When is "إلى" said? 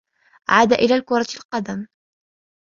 0.73-1.01